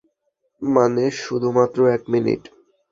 মানে 0.61 1.03
শুধু 1.21 1.47
মাত্র 1.57 1.79
এক 1.95 2.01
মিনিট? 2.13 2.41